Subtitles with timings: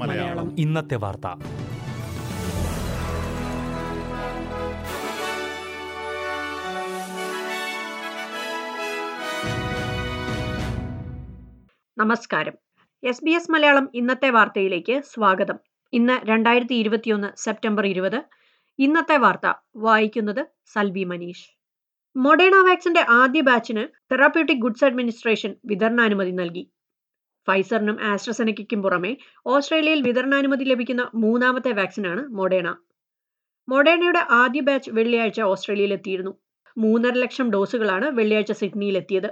[0.00, 0.56] മലയാളം.
[0.58, 1.26] ഇന്നത്തെ വാർത്ത.
[11.98, 12.52] നമസ്കാരം.
[13.04, 15.58] എസ് ബി എസ് മലയാളം ഇന്നത്തെ വാർത്തയിലേക്ക് സ്വാഗതം.
[15.92, 18.22] ഇന്ന് രണ്ടായിരത്തി ഇരുപത്തിയൊന്ന് സെപ്റ്റംബർ ഇരുപത്.
[18.78, 21.63] ഇന്നത്തെ വാർത്ത വായിക്കുന്നത് സൽവി മനീഷ്.
[22.16, 26.62] മൊഡേണ വാക്സിന്റെ ആദ്യ ബാച്ചിന് തെറാപ്യൂട്ടിക് ഗുഡ്സ് അഡ്മിനിസ്ട്രേഷൻ വിതരണാനുമതി നൽകി.
[27.48, 29.10] ഫൈസറിനും ആസ്ട്രസെനയ്ക്കും പുറമെ
[29.46, 32.68] ഓസ്ട്രേലിയയിൽ വിതരണാനുമതി ലഭിക്കുന്ന മൂന്നാമത്തെ വാക്സിനാണ് മൊഡേണ.
[33.68, 36.32] മൊഡേണയുടെ ആദ്യ ബാച്ച് വെള്ളിയാഴ്ച ഓസ്ട്രേലിയയിൽ എത്തിയിരുന്നു
[36.76, 39.30] മൂന്നര ലക്ഷം ഡോസുകളാണ് വെള്ളിയാഴ്ച സിഡ്നിയിൽ എത്തിയത്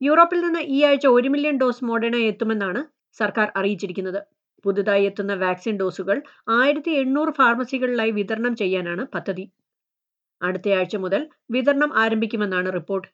[0.00, 2.80] യൂറോപ്പിൽ നിന്ന് ഈ ആഴ്ച ഒരു മില്യൺ ഡോസ് മൊഡേണ എത്തുമെന്നാണ്
[3.18, 4.20] സർക്കാർ അറിയിച്ചിരിക്കുന്നത്.
[4.64, 6.16] പുതുതായി എത്തുന്ന വാക്സിൻ ഡോസുകൾ
[6.58, 9.44] ആയിരത്തി എണ്ണൂറ് ഫാർമസികളിലായി വിതരണം ചെയ്യാനാണ് പദ്ധതി.
[10.40, 13.08] അടുത്തയാഴ്ച മുതൽ വിതരണം ആരംഭിക്കുമെന്നാണ് റിപ്പോർട്ട്.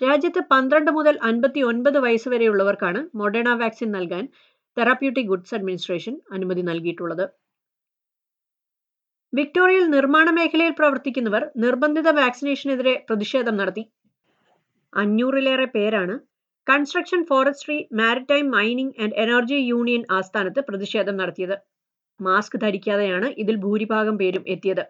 [0.00, 4.24] രാജ്യത്ത് പന്ത്രണ്ട് മുതൽ അൻപത്തി ഒൻപത് വയസ്സ് വരെയുള്ളവർക്കാണ് മൊഡേണ വാക്സിൻ നൽകാൻ
[4.76, 7.24] തെറാപ്യൂട്ടിക് ഗുഡ്സ് അഡ്മിനിസ്ട്രേഷൻ അനുമതി നൽകിയിട്ടുള്ളത്.
[9.32, 13.84] വിക്ടോറിയയിൽ നിർമ്മാണ മേഖലയിൽ പ്രവർത്തിക്കുന്നവർ നിർബന്ധിത വാക്സിനേഷനെതിരെ പ്രതിഷേധം നടത്തി.
[14.92, 16.14] അഞ്ഞൂറിലേറെ പേരാണ്
[16.66, 21.56] Construction Forestry Maritime Mining and Energy Union ആസ്ഥാനത്ത് പ്രതിഷേധം നടത്തിയത്.
[22.20, 24.84] മാസ്ക് ധരിക്കാതെയാണ് ഇതിൽ ഭൂരിഭാഗം പേരും എത്തിയത്.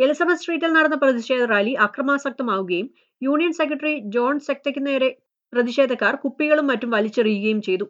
[0.00, 2.86] എലിസബത്ത് സ്ട്രീറ്റിൽ നടന്ന പ്രതിഷേധ റാലി അക്രമാസക്തമാവുകയും
[3.22, 5.08] യൂണിയൻ സെക്രട്ടറി ജോൺ സെക്തയ്ക്ക് നേരെ
[5.52, 7.86] പ്രതിഷേധക്കാർ കുപ്പികളും മറ്റും വലിച്ചെറിയുകയും ചെയ്തു.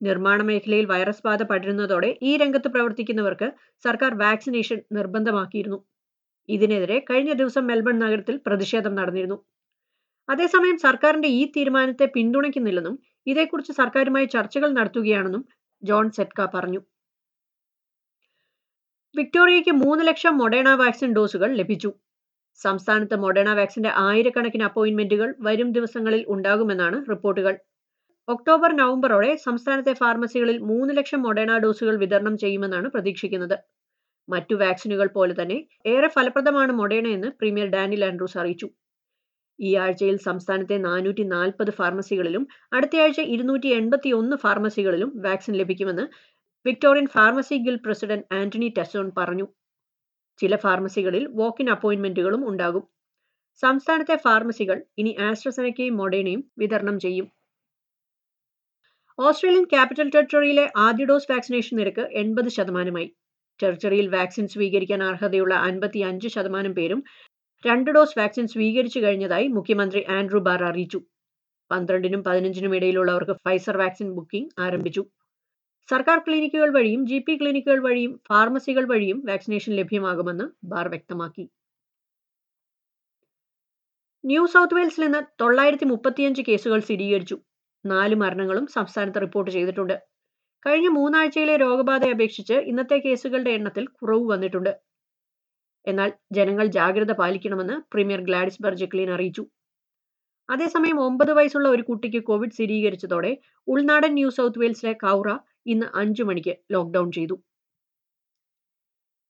[0.00, 3.48] നിർമ്മാണ മേഖലയിൽ വൈറസ് ബാധ പടരുന്നതോടെ ഈ രംഗത്ത് പ്രവർത്തിക്കുന്നവർക്ക്
[3.84, 5.78] സർക്കാർ വാക്സിനേഷൻ നിർബന്ധമാക്കിയിരുന്നു.
[6.48, 9.38] ഇതിനെതിരെ കഴിഞ്ഞ ദിവസം മെൽബൺ നഗരത്തിൽ പ്രതിഷേധം നടന്നിരുന്നു.
[10.28, 15.44] അതേസമയം സർക്കാരിന്റെ ഈ തീരുമാനത്തെ പിന്തുണയ്ക്കുന്നില്ലെന്നും ഇതേക്കുറിച്ച് സർക്കാരുമായി ചർച്ചകൾ നടത്തുകയാണെന്നും
[15.82, 16.80] ജോൺ സെറ്റ്ക പറഞ്ഞു.
[19.14, 21.90] വിക്ടോറിയയ്ക്ക് മൂന്ന് ലക്ഷം മൊഡേണ വാക്സിൻ ഡോസുകൾ ലഭിച്ചു.
[22.60, 27.54] സംസ്ഥാനത്ത് മൊഡേണ വാക്സിന്റെ ആയിരക്കണക്കിന് അപ്പോയിന്റ്മെന്റുകൾ വരും ദിവസങ്ങളിൽ ഉണ്ടാകുമെന്നാണ് റിപ്പോർട്ടുകൾ.
[28.28, 33.56] ഒക്ടോബർ നവംബറോടെ സംസ്ഥാനത്തെ ഫാർമസികളിൽ മൂന്ന് ലക്ഷം മൊഡേണ ഡോസുകൾ വിതരണം ചെയ്യുമെന്നാണ് പ്രതീക്ഷിക്കുന്നത്.
[34.28, 38.68] മറ്റു വാക്സിനുകൾ പോലെ തന്നെ ഏറെ ഫലപ്രദമാണ് മൊഡേണ എന്ന് പ്രീമിയർ ഡാനിൽ ആൻഡ്രൂസ് അറിയിച്ചു.
[39.58, 46.04] ഈ ആഴ്ചയിൽ സംസ്ഥാനത്തെ നാനൂറ്റി നാൽപ്പത് ഫാർമസികളിലും അടുത്തയാഴ്ച ഇരുന്നൂറ്റി എൺപത്തി ഒന്ന് ഫാർമസികളിലും വാക്സിൻ ലഭിക്കുമെന്ന്
[46.66, 49.46] Victorian Pharmacy Guild president Anthony Tassone പറഞ്ഞു.
[50.40, 52.84] ചില ഫാർമസികളിൽ വോക്കിൻ അപ്പോയിന്റ്മെന്റുകളും ഉണ്ടാകും.
[53.62, 57.26] സംസ്ഥാനത്തെ ഫാർമസികൾ ഇനി ആസ്ട്രസെനക്കയും മൊഡേണയും വിതരണം ചെയ്യും.
[59.18, 63.08] ഓസ്ട്രേലിയൻ ക്യാപിറ്റൽ ടെറിട്ടറിയിലെ ആദ്യ ഡോസ് വാക്സിനേഷൻ നിരക്ക് എൺപത് ശതമാനമായി.
[63.62, 67.04] ടെറിട്ടറിയിൽ വാക്സിൻ സ്വീകരിക്കാൻ അർഹതയുള്ള അൻപത്തി അഞ്ച് ശതമാനം പേരും
[67.64, 71.00] രണ്ട് ഡോസ് വാക്സിൻ സ്വീകരിച്ചു കഴിഞ്ഞതായി മുഖ്യമന്ത്രി ആൻഡ്രൂ ബാർ അറിയിച്ചു.
[71.70, 75.02] പന്ത്രണ്ടിനും പതിനഞ്ചിനും ഇടയിലുള്ളവർക്ക് ഫൈസർ വാക്സിൻ ബുക്കിംഗ് ആരംഭിച്ചു.
[75.88, 81.44] സർക്കാർ ക്ലിനിക്കുകൾ വഴിയും ജി പി ക്ലിനിക്കുകൾ വഴിയും ഫാർമസികൾ വഴിയും വാക്സിനേഷൻ ലഭ്യമാകുമെന്ന് ബാർ വ്യക്തമാക്കി.
[84.24, 87.36] ന്യൂ സൗത്ത് വെയിൽസിൽ നിന്ന് തൊള്ളായിരത്തി മുപ്പത്തിയഞ്ച് കേസുകൾ സ്ഥിരീകരിച്ചു.
[87.84, 89.96] നാല് മരണങ്ങളും സംസ്ഥാനത്ത് റിപ്പോർട്ട് ചെയ്തിട്ടുണ്ട്.
[90.66, 94.72] കഴിഞ്ഞ മൂന്നാഴ്ചയിലെ രോഗബാധയെ അപേക്ഷിച്ച് ഇന്നത്തെ കേസുകളുടെ എണ്ണത്തിൽ കുറവ് വന്നിട്ടുണ്ട്.
[95.86, 99.44] എന്നാൽ ജനങ്ങൾ ജാഗ്രത പാലിക്കണമെന്ന് പ്രീമിയർ ഗ്ലാഡിസ് ബർജക്ലീൻ അറിയിച്ചു.
[100.48, 103.32] അതേസമയം ഒമ്പത് വയസ്സുള്ള ഒരു കുട്ടിക്ക് കോവിഡ് സ്ഥിരീകരിച്ചതോടെ
[103.68, 105.28] ഉൾനാടൻ ന്യൂ സൗത്ത് വെയിൽസിലെ കൗറ
[105.66, 107.42] ഇന്ന് അഞ്ചു മണിക്ക് ലോക്ക്ഡൌൺ ചെയ്തു.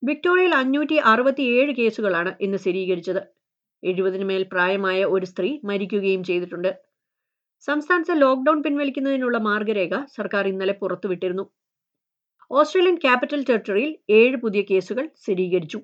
[0.03, 3.23] വിക്ടോറിയയിൽ അഞ്ഞൂറ്റി അറുപത്തിയേഴ് കേസുകളാണ് ഇന്ന് സ്ഥിരീകരിച്ചത്.
[3.85, 6.81] എഴുപതിന് മേൽ പ്രായമായ ഒരു സ്ത്രീ മരിക്കുകയും ചെയ്തിട്ടുണ്ട്.
[7.61, 11.51] സംസ്ഥാനത്ത് ലോക്ക്ഡൌൺ പിൻവലിക്കുന്നതിനുള്ള മാർഗരേഖ സർക്കാർ ഇന്നലെ പുറത്തുവിട്ടിരുന്നു.
[12.51, 15.81] ഓസ്ട്രേലിയൻ ക്യാപിറ്റൽ ടെറിട്ടറിയിൽ ഏഴ് പുതിയ കേസുകൾ സ്ഥിരീകരിച്ചു.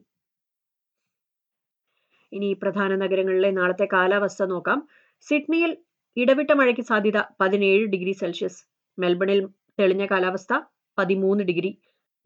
[2.33, 4.89] ഇനി പ്രധാന നഗരങ്ങളിലെ നാളത്തെ കാലാവസ്ഥ നോക്കാം.
[5.21, 5.77] സിഡ്നിയിൽ
[6.17, 8.65] ഇടവിട്ട മഴയ്ക്ക് സാധ്യത പതിനേഴ് ഡിഗ്രി സെൽഷ്യസ്.
[8.99, 10.53] മെൽബണിൽ തെളിഞ്ഞ കാലാവസ്ഥ
[10.99, 11.71] പതിമൂന്ന് ഡിഗ്രി.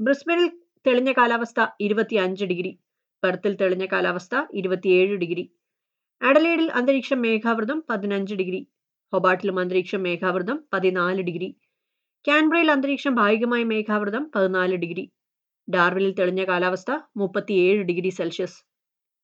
[0.01, 0.49] ബ്രിസ്ബനിൽ
[0.87, 2.73] തെളിഞ്ഞ കാലാവസ്ഥ ഇരുപത്തിയഞ്ച് ഡിഗ്രി.
[3.23, 5.45] പെർത്തിൽ തെളിഞ്ഞ കാലാവസ്ഥ ഇരുപത്തിയേഴ് ഡിഗ്രി.
[6.23, 8.61] അഡലേഡിൽ അന്തരീക്ഷം മേഘാവൃതം പതിനഞ്ച് ഡിഗ്രി.
[9.13, 11.49] ഹൊബാട്ടിലും അന്തരീക്ഷം മേഘാവൃതം പതിനാല് ഡിഗ്രി.
[12.25, 15.05] കാൻബ്രയിൽ അന്തരീക്ഷം ഭാഗികമായി മേഘാവൃതം പതിനാല് ഡിഗ്രി.
[15.69, 18.59] ഡാർവിനിൽ തെളിഞ്ഞ കാലാവസ്ഥ മുപ്പത്തിയേഴ് ഡിഗ്രി സെൽഷ്യസ്.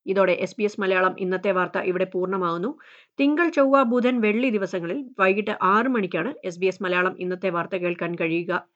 [0.06, 2.78] ഇതോടെ എസ് ബി എസ് മലയാളം ഇന്നത്തെ വാർത്ത ഇവിടെ പൂർണമാകുന്നു
[3.20, 8.14] തിങ്കൾ ചൊവ്വ ബുധൻ വെള്ളി ദിവസങ്ങളിൽ വൈകിട്ട് ആറ് മണിക്കാണ് എസ് ബി എസ് മലയാളം ഇന്നത്തെ വാർത്ത കേൾക്കാൻ
[8.14, 8.66] കഴിയുക.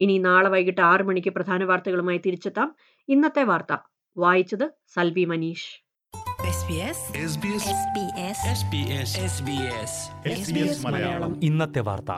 [0.00, 2.74] ഇനി നാളെ വൈകിട്ട് ആറ് മണിക്ക് പ്രധാന വാർത്തകളുമായി തിരിച്ചെത്താം.
[3.08, 3.76] ഇന്നത്തെ വാർത്ത.
[4.16, 5.84] വായിച്ചത് സൽവി മനീഷ്.
[11.42, 12.10] ഇന്നത്തെ വാർത്ത.